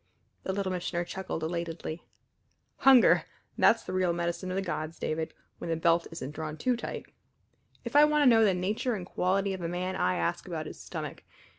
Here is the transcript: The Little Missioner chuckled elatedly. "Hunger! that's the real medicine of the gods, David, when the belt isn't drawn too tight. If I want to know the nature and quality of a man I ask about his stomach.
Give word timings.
The 0.41 0.51
Little 0.51 0.71
Missioner 0.71 1.05
chuckled 1.05 1.43
elatedly. 1.43 2.01
"Hunger! 2.77 3.25
that's 3.55 3.83
the 3.83 3.93
real 3.93 4.13
medicine 4.13 4.49
of 4.49 4.55
the 4.55 4.61
gods, 4.63 4.97
David, 4.97 5.31
when 5.59 5.69
the 5.69 5.75
belt 5.75 6.07
isn't 6.09 6.31
drawn 6.31 6.57
too 6.57 6.75
tight. 6.75 7.05
If 7.83 7.95
I 7.95 8.05
want 8.05 8.23
to 8.23 8.25
know 8.25 8.43
the 8.43 8.55
nature 8.55 8.95
and 8.95 9.05
quality 9.05 9.53
of 9.53 9.61
a 9.61 9.67
man 9.67 9.95
I 9.95 10.15
ask 10.15 10.47
about 10.47 10.65
his 10.65 10.79
stomach. 10.79 11.23